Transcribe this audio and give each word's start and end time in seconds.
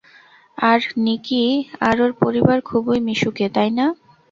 আর 0.57 0.79
Nikki 1.05 1.43
আর 1.87 1.97
ওর 2.03 2.11
পরিবার 2.21 2.57
খুবই 2.69 2.99
মিশুকে, 3.07 3.45
তাই 3.55 3.69
না? 3.77 3.85